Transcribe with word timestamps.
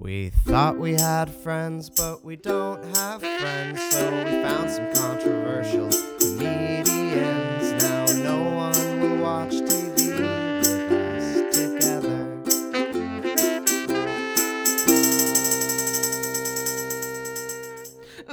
We 0.00 0.30
thought 0.30 0.78
we 0.78 0.92
had 0.92 1.28
friends, 1.28 1.90
but 1.90 2.24
we 2.24 2.36
don't 2.36 2.84
have 2.94 3.20
friends, 3.20 3.82
so 3.90 4.08
we 4.24 4.30
found 4.42 4.70
some 4.70 4.92
controversial 4.94 5.90
comedians. 6.20 7.82
Now 7.82 8.06
no 8.22 8.44
one 8.44 9.00
will 9.00 9.16
watch 9.20 9.54
TV 9.54 10.20
with 10.60 10.92
us 10.92 11.56
together. 11.56 12.26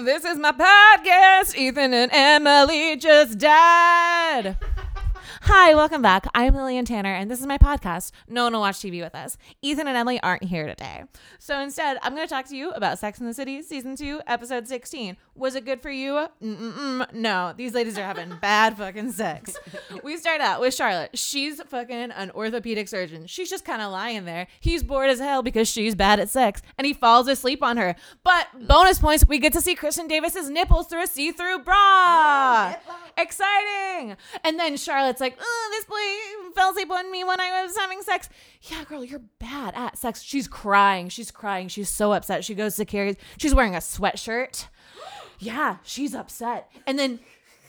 This 0.03 0.23
is 0.23 0.37
my 0.37 0.51
podcast. 0.51 1.55
Ethan 1.57 1.95
and 1.95 2.11
Emily 2.13 2.95
just 2.95 3.39
died. 3.39 4.55
Hi, 5.47 5.75
welcome 5.75 6.01
back. 6.01 6.25
I'm 6.33 6.55
Lilian 6.55 6.85
Tanner, 6.85 7.13
and 7.13 7.29
this 7.29 7.39
is 7.39 7.45
my 7.45 7.59
podcast. 7.59 8.09
No 8.27 8.45
one 8.45 8.53
will 8.53 8.61
watch 8.61 8.77
TV 8.77 9.01
with 9.03 9.13
us. 9.13 9.37
Ethan 9.61 9.87
and 9.87 9.95
Emily 9.95 10.19
aren't 10.21 10.43
here 10.43 10.65
today. 10.65 11.03
So 11.37 11.59
instead, 11.59 11.99
I'm 12.01 12.15
going 12.15 12.27
to 12.27 12.33
talk 12.33 12.47
to 12.47 12.57
you 12.57 12.71
about 12.71 12.97
Sex 12.97 13.19
in 13.19 13.27
the 13.27 13.33
City, 13.33 13.61
Season 13.61 13.95
2, 13.95 14.21
Episode 14.25 14.67
16. 14.67 15.17
Was 15.35 15.53
it 15.53 15.63
good 15.63 15.83
for 15.83 15.91
you? 15.91 16.29
Mm-mm-mm. 16.41 17.13
No, 17.13 17.53
these 17.55 17.75
ladies 17.75 17.95
are 17.95 18.03
having 18.03 18.35
bad 18.41 18.75
fucking 18.79 19.11
sex. 19.11 19.55
We 20.03 20.17
start 20.17 20.41
out 20.41 20.61
with 20.61 20.73
Charlotte. 20.73 21.15
She's 21.15 21.61
fucking 21.61 22.09
an 22.11 22.31
orthopedic 22.31 22.87
surgeon. 22.87 23.27
She's 23.27 23.49
just 23.49 23.65
kind 23.65 23.83
of 23.83 23.91
lying 23.91 24.25
there. 24.25 24.47
He's 24.59 24.81
bored 24.81 25.11
as 25.11 25.19
hell 25.19 25.43
because 25.43 25.67
she's 25.67 25.93
bad 25.93 26.19
at 26.19 26.29
sex, 26.29 26.63
and 26.79 26.87
he 26.87 26.93
falls 26.93 27.27
asleep 27.27 27.61
on 27.61 27.77
her. 27.77 27.95
But 28.23 28.47
bonus 28.67 28.97
points, 28.97 29.27
we 29.27 29.37
get 29.37 29.53
to 29.53 29.61
see 29.61 29.75
Kristin 29.75 30.09
Davis's 30.09 30.49
nipples 30.49 30.87
through 30.87 31.03
a 31.03 31.07
see-through 31.07 31.59
bra. 31.59 32.73
Exciting. 33.15 34.17
And 34.43 34.59
then 34.59 34.75
Charlotte's 34.77 35.21
like, 35.21 35.34
oh, 35.39 35.69
this 35.71 35.85
boy 35.85 36.53
fell 36.55 36.71
asleep 36.71 36.91
on 36.91 37.11
me 37.11 37.23
when 37.23 37.39
I 37.39 37.63
was 37.63 37.75
having 37.77 38.01
sex. 38.01 38.29
Yeah, 38.61 38.83
girl, 38.83 39.03
you're 39.03 39.21
bad 39.39 39.73
at 39.75 39.97
sex. 39.97 40.21
She's 40.21 40.47
crying. 40.47 41.09
She's 41.09 41.31
crying. 41.31 41.67
She's 41.67 41.89
so 41.89 42.13
upset. 42.13 42.43
She 42.43 42.55
goes 42.55 42.75
to 42.77 42.85
Carrie. 42.85 43.17
She's 43.37 43.53
wearing 43.55 43.75
a 43.75 43.79
sweatshirt. 43.79 44.67
Yeah, 45.37 45.77
she's 45.83 46.15
upset. 46.15 46.71
And 46.87 46.97
then 46.97 47.19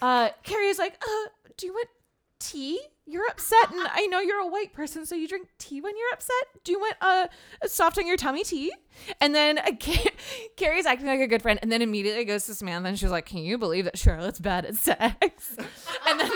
uh, 0.01 0.29
Carrie's 0.45 0.79
like, 0.79 1.03
uh, 1.03 1.29
do 1.57 1.67
you 1.67 1.73
want 1.73 1.89
tea? 2.39 2.81
You're 3.09 3.29
upset, 3.29 3.71
and 3.71 3.87
I 3.93 4.07
know 4.07 4.19
you're 4.19 4.41
a 4.41 4.49
white 4.49 4.73
person, 4.73 5.07
so 5.07 5.15
you 5.15 5.29
drink 5.29 5.47
tea 5.59 5.81
when 5.81 5.97
you're 5.97 6.13
upset. 6.13 6.35
Do 6.65 6.73
you 6.73 6.81
want 6.81 6.97
uh, 7.01 7.29
a 7.63 7.69
soft 7.69 7.99
on 7.99 8.07
your 8.07 8.17
tummy 8.17 8.43
tea? 8.43 8.73
And 9.21 9.33
then 9.33 9.59
uh, 9.59 9.71
Carrie's 10.57 10.87
acting 10.87 11.07
like 11.07 11.21
a 11.21 11.29
good 11.29 11.41
friend, 11.41 11.61
and 11.63 11.71
then 11.71 11.83
immediately 11.83 12.25
goes 12.25 12.47
to 12.47 12.55
Samantha, 12.57 12.89
and 12.89 12.99
she's 12.99 13.13
like, 13.13 13.25
"Can 13.27 13.39
you 13.39 13.59
believe 13.59 13.85
that 13.85 13.97
Charlotte's 13.97 14.41
bad 14.41 14.65
at 14.65 14.75
sex?" 14.75 15.57
and 16.09 16.19
then 16.19 16.31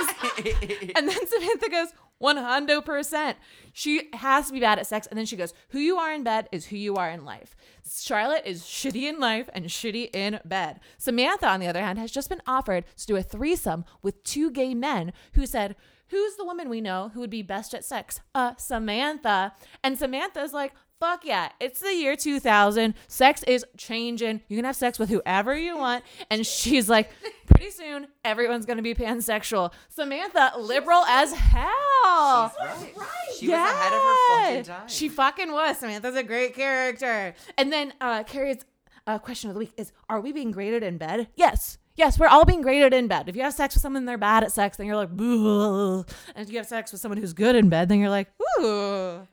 and 0.95 1.09
then 1.09 1.27
Samantha 1.27 1.69
goes, 1.69 1.89
"100 2.19 2.83
percent. 2.83 3.37
She 3.73 4.09
has 4.13 4.47
to 4.47 4.53
be 4.53 4.61
bad 4.61 4.79
at 4.79 4.87
sex." 4.87 5.09
And 5.09 5.19
then 5.19 5.27
she 5.27 5.37
goes, 5.37 5.53
"Who 5.71 5.81
you 5.81 5.97
are 5.97 6.13
in 6.13 6.23
bed 6.23 6.49
is 6.53 6.67
who 6.67 6.77
you 6.77 6.95
are 6.97 7.11
in 7.11 7.25
life." 7.25 7.57
Charlotte 7.99 8.43
is 8.47 8.63
shitty 8.63 9.09
in 9.09 9.19
life 9.19 9.49
and 9.53 9.67
shitty 9.67 10.15
in 10.15 10.41
bed. 10.45 10.81
Samantha, 10.99 11.49
on 11.49 11.61
the 11.61 11.67
other 11.67 11.81
hand, 11.81 11.99
has 11.99 12.13
just 12.13 12.29
been 12.29 12.43
offered 12.47 12.85
to 12.97 13.07
do 13.07 13.17
a 13.17 13.23
threesome 13.23 13.85
with 14.03 14.23
two 14.23 14.51
gay 14.51 14.75
men 14.75 15.13
who 15.35 15.47
said, 15.47 15.77
Who's 16.09 16.37
the 16.37 16.45
woman 16.45 16.69
we 16.69 16.81
know 16.81 17.13
who 17.15 17.21
would 17.21 17.31
be 17.31 17.43
best 17.43 17.73
at 17.73 17.85
sex? 17.85 18.21
Uh, 18.35 18.57
Samantha. 18.57 19.55
And 19.85 19.97
Samantha's 19.97 20.53
like, 20.53 20.73
Fuck 21.01 21.25
yeah, 21.25 21.49
it's 21.61 21.81
the 21.81 21.95
year 21.95 22.15
2000. 22.15 22.93
Sex 23.09 23.43
is 23.45 23.65
changing. 23.79 24.43
You 24.49 24.57
can 24.57 24.67
have 24.67 24.77
sex 24.77 24.99
with 24.99 25.09
whoever 25.09 25.57
you 25.57 25.79
want. 25.79 26.05
And 26.31 26.47
she's 26.47 26.91
like, 26.91 27.11
pretty 27.51 27.71
soon, 27.71 28.09
everyone's 28.25 28.67
going 28.67 28.79
to 28.79 28.83
be 28.83 28.95
pansexual. 28.95 29.73
Samantha, 29.89 30.53
liberal 30.59 31.05
as 31.07 31.33
hell. 31.33 32.53
Right. 32.61 32.95
She 33.39 33.49
was 33.49 33.59
ahead 33.59 33.93
of 33.93 34.03
her 34.03 34.17
fucking 34.29 34.65
time. 34.65 34.89
She 34.89 35.09
fucking 35.09 35.53
was. 35.53 35.79
Samantha's 35.79 36.17
a 36.17 36.23
great 36.23 36.55
character. 36.55 37.35
And 37.59 37.73
then 37.73 37.93
uh, 38.01 38.25
Carrie's 38.25 38.65
uh, 39.07 39.19
question 39.19 39.51
of 39.51 39.55
the 39.55 39.61
week 39.61 39.73
is 39.77 39.93
Are 40.09 40.21
we 40.21 40.33
being 40.33 40.51
graded 40.51 40.83
in 40.83 40.99
bed? 40.99 41.29
Yes. 41.37 41.79
Yes, 41.97 42.19
we're 42.19 42.29
all 42.29 42.45
being 42.45 42.63
graded 42.63 42.95
in 42.95 43.09
bed. 43.09 43.29
If 43.29 43.37
you 43.37 43.43
have 43.43 43.53
sex 43.53 43.75
with 43.75 43.83
someone 43.83 44.03
and 44.03 44.09
they're 44.09 44.17
bad 44.17 44.43
at 44.43 44.53
sex, 44.53 44.77
then 44.77 44.87
you're 44.87 44.97
like, 44.97 45.11
Boo. 45.11 46.05
And 46.35 46.47
if 46.47 46.51
you 46.51 46.57
have 46.59 46.67
sex 46.67 46.93
with 46.93 47.01
someone 47.01 47.19
who's 47.19 47.35
good 47.35 47.57
in 47.57 47.69
bed, 47.69 47.89
then 47.89 47.99
you're 47.99 48.09
like, 48.09 48.29
ooh. 48.59 49.27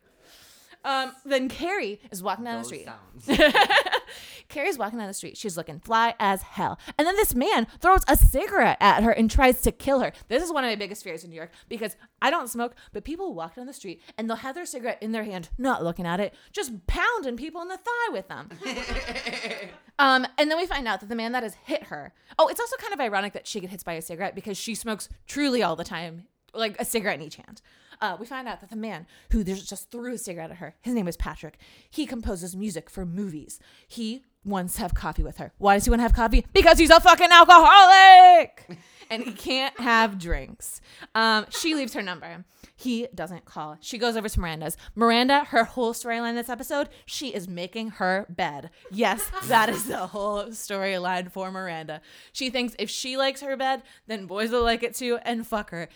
Um, 0.83 1.11
then 1.25 1.49
Carrie 1.49 1.99
is 2.11 2.23
walking 2.23 2.45
down 2.45 2.61
Those 2.61 2.71
the 2.71 3.33
street. 3.33 3.55
Carrie's 4.49 4.77
walking 4.77 4.99
down 4.99 5.07
the 5.07 5.13
street. 5.13 5.37
She's 5.37 5.57
looking 5.57 5.79
fly 5.79 6.15
as 6.19 6.41
hell. 6.41 6.79
And 6.97 7.05
then 7.05 7.15
this 7.15 7.35
man 7.35 7.67
throws 7.79 8.03
a 8.07 8.15
cigarette 8.15 8.77
at 8.79 9.03
her 9.03 9.11
and 9.11 9.29
tries 9.29 9.61
to 9.63 9.71
kill 9.71 9.99
her. 9.99 10.13
This 10.29 10.43
is 10.43 10.51
one 10.51 10.63
of 10.63 10.69
my 10.69 10.75
biggest 10.75 11.03
fears 11.03 11.23
in 11.23 11.29
New 11.29 11.35
York 11.35 11.51
because 11.67 11.95
I 12.21 12.29
don't 12.29 12.49
smoke, 12.49 12.75
but 12.93 13.03
people 13.03 13.33
walk 13.33 13.55
down 13.55 13.65
the 13.65 13.73
street 13.73 14.01
and 14.17 14.29
they'll 14.29 14.37
have 14.37 14.55
their 14.55 14.65
cigarette 14.65 14.99
in 15.01 15.11
their 15.11 15.23
hand, 15.23 15.49
not 15.57 15.83
looking 15.83 16.05
at 16.05 16.19
it, 16.19 16.33
just 16.51 16.87
pounding 16.87 17.37
people 17.37 17.61
in 17.61 17.67
the 17.67 17.77
thigh 17.77 18.11
with 18.11 18.27
them. 18.27 18.49
um, 19.99 20.25
and 20.37 20.49
then 20.49 20.57
we 20.57 20.65
find 20.65 20.87
out 20.87 21.01
that 21.01 21.09
the 21.09 21.15
man 21.15 21.33
that 21.33 21.43
has 21.43 21.55
hit 21.65 21.83
her. 21.85 22.13
Oh, 22.39 22.47
it's 22.47 22.59
also 22.59 22.77
kind 22.77 22.93
of 22.93 22.99
ironic 22.99 23.33
that 23.33 23.47
she 23.47 23.59
gets 23.59 23.71
hit 23.71 23.83
by 23.83 23.93
a 23.93 24.01
cigarette 24.01 24.35
because 24.35 24.57
she 24.57 24.75
smokes 24.75 25.09
truly 25.27 25.61
all 25.61 25.75
the 25.75 25.83
time, 25.83 26.27
like 26.53 26.79
a 26.79 26.85
cigarette 26.85 27.19
in 27.19 27.25
each 27.25 27.35
hand. 27.35 27.61
Uh, 28.01 28.17
we 28.19 28.25
find 28.25 28.47
out 28.47 28.61
that 28.61 28.69
the 28.69 28.75
man 28.75 29.07
who 29.31 29.43
just 29.43 29.91
threw 29.91 30.13
a 30.13 30.17
cigarette 30.17 30.51
at 30.51 30.57
her, 30.57 30.75
his 30.81 30.93
name 30.93 31.07
is 31.07 31.17
Patrick. 31.17 31.57
He 31.89 32.05
composes 32.05 32.55
music 32.55 32.89
for 32.89 33.05
movies. 33.05 33.59
He 33.87 34.23
wants 34.47 34.75
to 34.75 34.81
have 34.81 34.93
coffee 34.93 35.23
with 35.23 35.37
her. 35.37 35.51
Why 35.57 35.75
does 35.75 35.85
he 35.85 35.89
want 35.89 35.99
to 35.99 36.03
have 36.03 36.13
coffee? 36.13 36.45
Because 36.53 36.77
he's 36.79 36.89
a 36.89 36.99
fucking 36.99 37.31
alcoholic 37.31 38.69
and 39.09 39.23
he 39.23 39.33
can't 39.33 39.77
have 39.79 40.17
drinks. 40.17 40.81
Um, 41.13 41.45
she 41.49 41.75
leaves 41.75 41.93
her 41.93 42.01
number. 42.01 42.45
He 42.75 43.07
doesn't 43.13 43.45
call. 43.45 43.77
She 43.81 43.97
goes 43.97 44.15
over 44.15 44.29
to 44.29 44.39
Miranda's. 44.39 44.77
Miranda, 44.95 45.45
her 45.45 45.63
whole 45.63 45.93
storyline 45.93 46.35
this 46.35 46.49
episode, 46.49 46.89
she 47.05 47.33
is 47.33 47.47
making 47.47 47.89
her 47.91 48.25
bed. 48.29 48.69
Yes, 48.91 49.29
that 49.45 49.69
is 49.69 49.85
the 49.85 50.07
whole 50.07 50.45
storyline 50.45 51.31
for 51.31 51.51
Miranda. 51.51 52.01
She 52.31 52.49
thinks 52.49 52.75
if 52.79 52.89
she 52.89 53.17
likes 53.17 53.41
her 53.41 53.57
bed, 53.57 53.83
then 54.05 54.27
boys 54.27 54.51
will 54.51 54.63
like 54.63 54.83
it 54.83 54.95
too 54.95 55.17
and 55.23 55.45
fuck 55.45 55.71
her. 55.71 55.89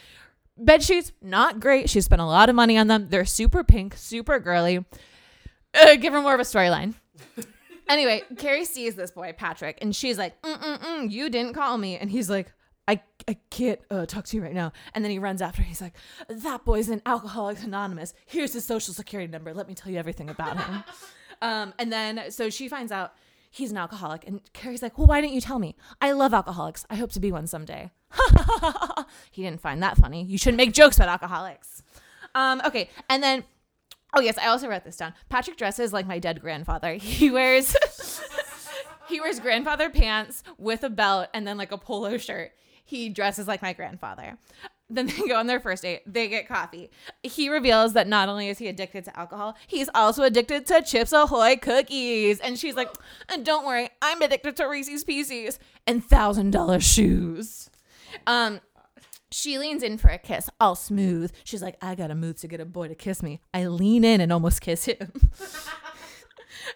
Bed 0.61 0.83
sheets, 0.83 1.11
not 1.21 1.59
great. 1.59 1.89
She 1.89 2.01
spent 2.01 2.21
a 2.21 2.25
lot 2.25 2.49
of 2.49 2.55
money 2.55 2.77
on 2.77 2.87
them. 2.87 3.07
They're 3.09 3.25
super 3.25 3.63
pink, 3.63 3.95
super 3.97 4.39
girly. 4.39 4.85
Uh, 5.73 5.95
give 5.95 6.13
her 6.13 6.21
more 6.21 6.35
of 6.35 6.39
a 6.39 6.43
storyline. 6.43 6.93
anyway, 7.89 8.21
Carrie 8.37 8.65
sees 8.65 8.95
this 8.95 9.09
boy, 9.11 9.33
Patrick, 9.35 9.79
and 9.81 9.95
she's 9.95 10.17
like, 10.17 10.39
Mm-mm-mm, 10.41 11.09
you 11.09 11.29
didn't 11.29 11.53
call 11.53 11.77
me. 11.77 11.97
And 11.97 12.11
he's 12.11 12.29
like, 12.29 12.53
I, 12.87 13.01
I 13.27 13.37
can't 13.49 13.79
uh, 13.89 14.05
talk 14.05 14.25
to 14.25 14.37
you 14.37 14.43
right 14.43 14.53
now. 14.53 14.71
And 14.93 15.03
then 15.03 15.11
he 15.11 15.19
runs 15.19 15.41
after. 15.41 15.61
her. 15.61 15.67
He's 15.67 15.81
like, 15.81 15.95
that 16.29 16.63
boy's 16.65 16.89
an 16.89 17.01
Alcoholics 17.05 17.63
Anonymous. 17.63 18.13
Here's 18.25 18.53
his 18.53 18.65
social 18.65 18.93
security 18.93 19.31
number. 19.31 19.53
Let 19.53 19.67
me 19.67 19.73
tell 19.73 19.91
you 19.91 19.97
everything 19.97 20.29
about 20.29 20.57
him. 20.57 20.83
um, 21.41 21.73
and 21.79 21.91
then, 21.91 22.31
so 22.31 22.49
she 22.49 22.67
finds 22.67 22.91
out 22.91 23.13
he's 23.51 23.69
an 23.69 23.77
alcoholic. 23.77 24.25
And 24.25 24.41
Carrie's 24.53 24.81
like, 24.81 24.97
well, 24.97 25.05
why 25.05 25.21
didn't 25.21 25.33
you 25.33 25.41
tell 25.41 25.59
me? 25.59 25.75
I 25.99 26.13
love 26.13 26.33
alcoholics. 26.33 26.85
I 26.89 26.95
hope 26.95 27.11
to 27.11 27.19
be 27.19 27.31
one 27.31 27.45
someday. 27.45 27.91
he 29.31 29.43
didn't 29.43 29.61
find 29.61 29.83
that 29.83 29.97
funny. 29.97 30.23
You 30.23 30.37
shouldn't 30.37 30.57
make 30.57 30.73
jokes 30.73 30.95
about 30.95 31.09
alcoholics. 31.09 31.83
Um, 32.33 32.61
okay. 32.65 32.89
And 33.09 33.21
then, 33.21 33.43
oh, 34.13 34.21
yes, 34.21 34.37
I 34.37 34.47
also 34.47 34.69
wrote 34.69 34.85
this 34.85 34.97
down. 34.97 35.13
Patrick 35.29 35.57
dresses 35.57 35.93
like 35.93 36.07
my 36.07 36.17
dead 36.17 36.41
grandfather. 36.41 36.93
He 36.95 37.29
wears. 37.29 37.75
He 39.09 39.19
wears 39.19 39.41
grandfather 39.41 39.89
pants 39.89 40.41
with 40.57 40.85
a 40.85 40.89
belt 40.89 41.27
and 41.33 41.45
then 41.45 41.57
like 41.57 41.73
a 41.73 41.77
polo 41.77 42.17
shirt. 42.17 42.53
He 42.85 43.09
dresses 43.09 43.45
like 43.45 43.61
my 43.61 43.73
grandfather. 43.73 44.37
Then 44.93 45.05
they 45.07 45.27
go 45.27 45.37
on 45.37 45.47
their 45.47 45.59
first 45.59 45.83
date. 45.83 46.01
They 46.05 46.27
get 46.27 46.47
coffee. 46.47 46.91
He 47.23 47.49
reveals 47.49 47.93
that 47.93 48.07
not 48.07 48.29
only 48.29 48.49
is 48.49 48.57
he 48.57 48.67
addicted 48.67 49.05
to 49.05 49.17
alcohol, 49.17 49.55
he's 49.67 49.89
also 49.95 50.23
addicted 50.23 50.65
to 50.67 50.81
Chips 50.81 51.13
Ahoy 51.13 51.55
cookies. 51.55 52.39
And 52.39 52.59
she's 52.59 52.75
like, 52.75 52.89
"And 53.29 53.45
"Don't 53.45 53.65
worry, 53.65 53.89
I'm 54.01 54.21
addicted 54.21 54.57
to 54.57 54.65
Reese's 54.65 55.03
Pieces 55.03 55.59
and 55.87 56.03
thousand 56.03 56.51
dollar 56.51 56.79
shoes." 56.79 57.69
Um, 58.27 58.59
she 59.31 59.57
leans 59.57 59.81
in 59.81 59.97
for 59.97 60.09
a 60.09 60.17
kiss, 60.17 60.49
all 60.59 60.75
smooth. 60.75 61.31
She's 61.45 61.61
like, 61.61 61.77
"I 61.81 61.95
gotta 61.95 62.15
move 62.15 62.39
to 62.41 62.47
get 62.47 62.59
a 62.59 62.65
boy 62.65 62.89
to 62.89 62.95
kiss 62.95 63.23
me." 63.23 63.39
I 63.53 63.67
lean 63.67 64.03
in 64.03 64.19
and 64.19 64.31
almost 64.33 64.61
kiss 64.61 64.85
him. 64.85 65.31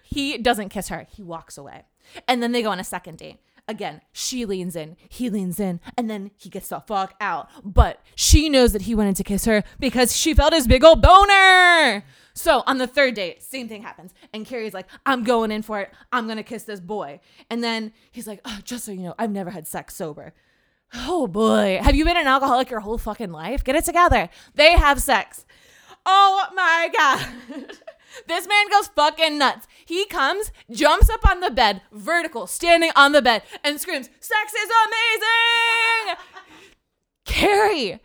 He 0.04 0.38
doesn't 0.38 0.70
kiss 0.70 0.88
her. 0.90 1.06
He 1.10 1.24
walks 1.24 1.58
away. 1.58 1.84
And 2.28 2.42
then 2.42 2.52
they 2.52 2.62
go 2.62 2.70
on 2.72 2.80
a 2.80 2.84
second 2.84 3.18
date. 3.18 3.40
Again, 3.68 4.02
she 4.12 4.46
leans 4.46 4.76
in, 4.76 4.96
he 5.10 5.30
leans 5.30 5.60
in, 5.60 5.80
and 5.98 6.08
then 6.08 6.30
he 6.36 6.50
gets 6.50 6.70
the 6.70 6.80
fuck 6.82 7.16
out. 7.20 7.50
But 7.64 8.00
she 8.16 8.48
knows 8.48 8.74
that 8.74 8.84
he 8.84 8.94
wanted 8.94 9.16
to 9.16 9.24
kiss 9.24 9.46
her 9.46 9.64
because 9.80 10.16
she 10.16 10.36
felt 10.36 10.54
his 10.54 10.68
big 10.68 10.84
old 10.84 11.02
boner. 11.02 12.04
So 12.36 12.64
on 12.68 12.78
the 12.78 12.86
third 12.86 13.16
date, 13.16 13.42
same 13.42 13.68
thing 13.68 13.82
happens. 13.82 14.14
And 14.34 14.46
Carrie's 14.46 14.74
like, 14.74 14.88
I'm 15.06 15.24
going 15.24 15.52
in 15.52 15.64
for 15.64 15.80
it. 15.80 15.92
I'm 16.12 16.26
going 16.26 16.38
to 16.38 16.44
kiss 16.44 16.64
this 16.64 16.80
boy. 16.80 17.22
And 17.50 17.64
then 17.64 17.94
he's 18.12 18.28
like, 18.28 18.42
oh, 18.46 18.60
just 18.64 18.86
so 18.86 18.92
you 18.92 19.02
know, 19.02 19.16
I've 19.18 19.32
never 19.32 19.50
had 19.50 19.68
sex 19.68 19.96
sober. 19.96 20.34
Oh 20.94 21.28
boy. 21.28 21.80
Have 21.82 21.96
you 21.96 22.06
been 22.06 22.18
an 22.18 22.28
alcoholic 22.28 22.70
your 22.70 22.82
whole 22.82 22.98
fucking 22.98 23.32
life? 23.32 23.64
Get 23.64 23.76
it 23.76 23.86
together. 23.86 24.30
They 24.54 24.74
have 24.74 25.02
sex. 25.02 25.46
Oh 26.06 26.46
my 26.54 26.90
God. 26.96 27.68
This 28.28 28.48
man 28.48 28.70
goes 28.70 28.88
fucking 28.88 29.38
nuts. 29.38 29.68
He 29.86 30.06
comes, 30.06 30.52
jumps 30.72 31.10
up 31.10 31.28
on 31.30 31.40
the 31.40 31.52
bed, 31.52 31.82
vertical, 31.92 32.48
standing 32.48 32.92
on 32.96 33.12
the 33.12 33.22
bed, 33.22 33.44
and 33.64 33.80
screams, 33.80 34.10
Sex 34.20 34.54
is 34.54 34.72
amazing! 34.86 36.18
Carrie, 37.26 38.00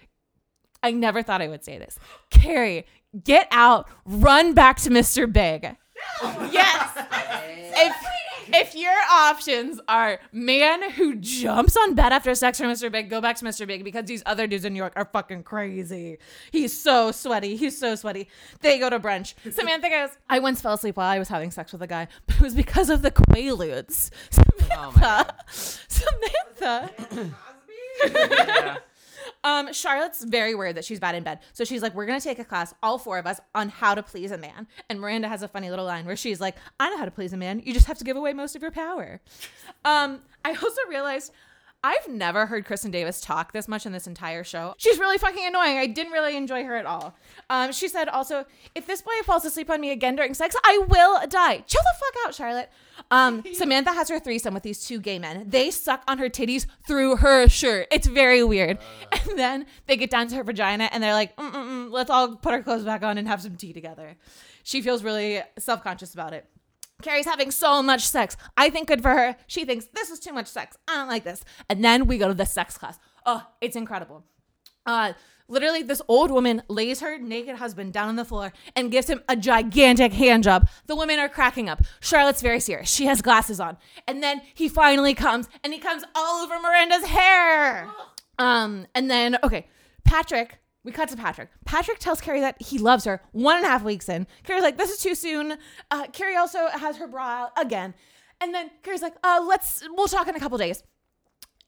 I 0.82 0.90
never 0.92 1.22
thought 1.22 1.42
I 1.42 1.48
would 1.48 1.64
say 1.64 1.78
this. 1.78 1.98
Carrie, 2.30 2.86
get 3.22 3.48
out, 3.50 3.88
run 4.04 4.54
back 4.54 4.78
to 4.80 4.90
Mr. 4.90 5.30
Big. 5.30 5.76
Yes, 6.50 6.90
if 6.96 7.94
if 8.54 8.74
your 8.74 8.92
options 9.10 9.80
are 9.88 10.18
man 10.32 10.90
who 10.92 11.16
jumps 11.16 11.76
on 11.76 11.94
bed 11.94 12.12
after 12.12 12.34
sex 12.34 12.58
for 12.58 12.64
Mr. 12.64 12.90
Big, 12.90 13.10
go 13.10 13.20
back 13.20 13.36
to 13.36 13.44
Mr. 13.44 13.66
Big 13.66 13.84
because 13.84 14.04
these 14.06 14.22
other 14.26 14.46
dudes 14.46 14.64
in 14.64 14.72
New 14.72 14.78
York 14.78 14.92
are 14.96 15.04
fucking 15.04 15.42
crazy. 15.42 16.18
He's 16.50 16.78
so 16.78 17.12
sweaty. 17.12 17.56
He's 17.56 17.78
so 17.78 17.94
sweaty. 17.94 18.28
They 18.60 18.78
go 18.78 18.90
to 18.90 19.00
brunch. 19.00 19.34
Samantha 19.52 19.88
goes, 19.88 20.10
I 20.28 20.38
once 20.38 20.60
fell 20.60 20.74
asleep 20.74 20.96
while 20.96 21.08
I 21.08 21.18
was 21.18 21.28
having 21.28 21.50
sex 21.50 21.72
with 21.72 21.82
a 21.82 21.86
guy, 21.86 22.08
but 22.26 22.36
it 22.36 22.42
was 22.42 22.54
because 22.54 22.90
of 22.90 23.02
the 23.02 23.10
Quaaludes. 23.10 24.10
Oh 24.72 24.92
my 24.96 25.26
Samantha. 25.50 26.90
Samantha. 27.10 27.34
Yeah. 28.06 28.76
Um, 29.42 29.72
Charlotte's 29.72 30.22
very 30.24 30.54
worried 30.54 30.76
that 30.76 30.84
she's 30.84 31.00
bad 31.00 31.14
in 31.14 31.22
bed. 31.22 31.40
So 31.52 31.64
she's 31.64 31.82
like, 31.82 31.94
We're 31.94 32.06
gonna 32.06 32.20
take 32.20 32.38
a 32.38 32.44
class, 32.44 32.74
all 32.82 32.98
four 32.98 33.18
of 33.18 33.26
us, 33.26 33.40
on 33.54 33.68
how 33.68 33.94
to 33.94 34.02
please 34.02 34.30
a 34.30 34.38
man. 34.38 34.66
And 34.88 35.00
Miranda 35.00 35.28
has 35.28 35.42
a 35.42 35.48
funny 35.48 35.70
little 35.70 35.84
line 35.86 36.06
where 36.06 36.16
she's 36.16 36.40
like, 36.40 36.56
I 36.78 36.90
know 36.90 36.98
how 36.98 37.04
to 37.04 37.10
please 37.10 37.32
a 37.32 37.36
man. 37.36 37.62
You 37.64 37.72
just 37.72 37.86
have 37.86 37.98
to 37.98 38.04
give 38.04 38.16
away 38.16 38.32
most 38.32 38.54
of 38.56 38.62
your 38.62 38.70
power. 38.70 39.20
Um, 39.82 40.20
I 40.44 40.50
also 40.50 40.80
realized 40.90 41.32
I've 41.82 42.08
never 42.08 42.44
heard 42.44 42.66
Kristin 42.66 42.90
Davis 42.90 43.22
talk 43.22 43.52
this 43.52 43.66
much 43.66 43.86
in 43.86 43.92
this 43.92 44.06
entire 44.06 44.44
show. 44.44 44.74
She's 44.76 44.98
really 44.98 45.16
fucking 45.16 45.46
annoying. 45.46 45.78
I 45.78 45.86
didn't 45.86 46.12
really 46.12 46.36
enjoy 46.36 46.64
her 46.64 46.76
at 46.76 46.84
all. 46.84 47.14
Um, 47.48 47.72
she 47.72 47.88
said 47.88 48.08
also, 48.08 48.44
if 48.74 48.86
this 48.86 49.00
boy 49.00 49.12
falls 49.24 49.46
asleep 49.46 49.70
on 49.70 49.80
me 49.80 49.90
again 49.90 50.14
during 50.14 50.34
sex, 50.34 50.54
I 50.62 50.78
will 50.88 51.26
die. 51.26 51.64
Chill 51.66 51.80
the 51.80 51.98
fuck 51.98 52.26
out, 52.26 52.34
Charlotte. 52.34 52.70
Um, 53.10 53.42
Samantha 53.54 53.92
has 53.92 54.10
her 54.10 54.20
threesome 54.20 54.52
with 54.52 54.62
these 54.62 54.86
two 54.86 55.00
gay 55.00 55.18
men. 55.18 55.48
They 55.48 55.70
suck 55.70 56.02
on 56.06 56.18
her 56.18 56.28
titties 56.28 56.66
through 56.86 57.16
her 57.16 57.48
shirt. 57.48 57.88
It's 57.90 58.06
very 58.06 58.44
weird. 58.44 58.78
And 59.12 59.38
then 59.38 59.66
they 59.86 59.96
get 59.96 60.10
down 60.10 60.28
to 60.28 60.36
her 60.36 60.44
vagina 60.44 60.88
and 60.92 61.02
they're 61.02 61.14
like, 61.14 61.34
Mm-mm-mm, 61.36 61.90
let's 61.90 62.10
all 62.10 62.36
put 62.36 62.52
our 62.52 62.62
clothes 62.62 62.84
back 62.84 63.02
on 63.02 63.16
and 63.16 63.26
have 63.28 63.40
some 63.40 63.56
tea 63.56 63.72
together. 63.72 64.16
She 64.64 64.82
feels 64.82 65.02
really 65.02 65.40
self 65.58 65.82
conscious 65.82 66.12
about 66.14 66.32
it. 66.32 66.46
Carrie's 67.02 67.26
having 67.26 67.50
so 67.50 67.82
much 67.82 68.06
sex. 68.06 68.36
I 68.56 68.70
think 68.70 68.88
good 68.88 69.02
for 69.02 69.10
her. 69.10 69.36
She 69.46 69.64
thinks 69.64 69.86
this 69.86 70.10
is 70.10 70.20
too 70.20 70.32
much 70.32 70.46
sex. 70.46 70.76
I 70.88 70.96
don't 70.96 71.08
like 71.08 71.24
this. 71.24 71.44
And 71.68 71.84
then 71.84 72.06
we 72.06 72.18
go 72.18 72.28
to 72.28 72.34
the 72.34 72.46
sex 72.46 72.76
class. 72.78 72.98
Oh, 73.26 73.46
it's 73.60 73.76
incredible. 73.76 74.24
Uh, 74.86 75.12
literally, 75.48 75.82
this 75.82 76.02
old 76.08 76.30
woman 76.30 76.62
lays 76.68 77.00
her 77.00 77.18
naked 77.18 77.56
husband 77.56 77.92
down 77.92 78.08
on 78.08 78.16
the 78.16 78.24
floor 78.24 78.52
and 78.74 78.90
gives 78.90 79.08
him 79.08 79.22
a 79.28 79.36
gigantic 79.36 80.12
hand 80.12 80.44
job. 80.44 80.68
The 80.86 80.96
women 80.96 81.18
are 81.18 81.28
cracking 81.28 81.68
up. 81.68 81.82
Charlotte's 82.00 82.42
very 82.42 82.60
serious. 82.60 82.90
She 82.90 83.06
has 83.06 83.22
glasses 83.22 83.60
on. 83.60 83.76
And 84.06 84.22
then 84.22 84.42
he 84.54 84.68
finally 84.68 85.14
comes 85.14 85.48
and 85.62 85.72
he 85.72 85.78
comes 85.78 86.04
all 86.14 86.44
over 86.44 86.58
Miranda's 86.60 87.06
hair. 87.06 87.88
Um, 88.38 88.86
and 88.94 89.10
then, 89.10 89.36
okay, 89.44 89.66
Patrick, 90.02 90.59
we 90.84 90.92
cut 90.92 91.08
to 91.10 91.16
Patrick. 91.16 91.50
Patrick 91.64 91.98
tells 91.98 92.20
Carrie 92.20 92.40
that 92.40 92.60
he 92.60 92.78
loves 92.78 93.04
her 93.04 93.22
one 93.32 93.56
and 93.56 93.64
a 93.64 93.68
half 93.68 93.82
weeks 93.82 94.08
in. 94.08 94.26
Carrie's 94.44 94.62
like, 94.62 94.78
this 94.78 94.90
is 94.90 94.98
too 94.98 95.14
soon. 95.14 95.58
Uh, 95.90 96.06
Carrie 96.08 96.36
also 96.36 96.68
has 96.68 96.96
her 96.96 97.06
bra 97.06 97.44
out 97.44 97.52
again. 97.56 97.94
And 98.40 98.54
then 98.54 98.70
Carrie's 98.82 99.02
like, 99.02 99.16
uh, 99.22 99.44
let's, 99.46 99.86
we'll 99.90 100.08
talk 100.08 100.28
in 100.28 100.34
a 100.34 100.40
couple 100.40 100.56
days. 100.56 100.82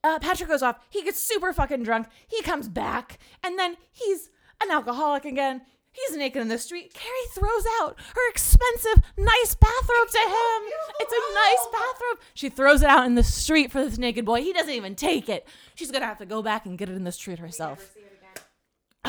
Uh, 0.03 0.19
Patrick 0.19 0.49
goes 0.49 0.63
off. 0.63 0.79
He 0.89 1.03
gets 1.03 1.19
super 1.19 1.53
fucking 1.53 1.83
drunk. 1.83 2.09
He 2.27 2.43
comes 2.43 2.69
back. 2.69 3.19
And 3.45 3.59
then 3.59 3.77
he's 3.91 4.31
an 4.63 4.71
alcoholic 4.71 5.25
again. 5.25 5.63
He's 5.93 6.17
naked 6.17 6.41
in 6.41 6.49
the 6.49 6.57
street. 6.57 6.95
Carrie 6.95 7.15
throws 7.35 7.67
out 7.83 8.01
her 8.01 8.31
expensive, 8.31 9.03
nice 9.19 9.55
bathrobe 9.55 10.09
to 10.09 10.19
him. 10.19 10.73
It's 11.01 11.13
a 11.13 11.35
nice 11.35 11.67
bathrobe. 11.71 12.19
She 12.33 12.49
throws 12.49 12.81
it 12.81 12.89
out 12.89 13.05
in 13.05 13.15
the 13.15 13.23
street 13.23 13.71
for 13.71 13.85
this 13.85 13.99
naked 13.99 14.25
boy. 14.25 14.41
He 14.41 14.55
doesn't 14.55 14.73
even 14.73 14.95
take 14.95 15.29
it. 15.29 15.47
She's 15.75 15.91
gonna 15.91 16.07
have 16.07 16.19
to 16.19 16.27
go 16.27 16.43
back 16.43 16.65
and 16.65 16.79
get 16.79 16.89
it 16.89 16.97
in 16.97 17.05
the 17.05 17.13
street 17.13 17.41
herself. 17.41 17.95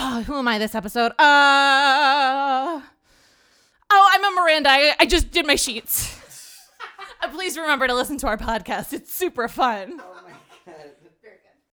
Oh, 0.06 0.22
who 0.24 0.38
am 0.38 0.48
I 0.50 0.58
this 0.60 0.76
episode? 0.76 1.12
Uh 1.18 2.82
Oh, 3.96 4.10
I'm 4.12 4.26
a 4.26 4.42
Miranda. 4.42 4.70
I, 4.70 4.94
I 5.00 5.06
just 5.06 5.32
did 5.32 5.46
my 5.48 5.56
sheets. 5.56 6.20
Uh, 7.22 7.30
Please 7.30 7.58
remember 7.58 7.88
to 7.88 7.94
listen 7.94 8.18
to 8.18 8.28
our 8.28 8.36
podcast. 8.38 8.92
It's 8.92 9.14
super 9.14 9.48
fun. 9.48 10.02
Oh 10.02 10.22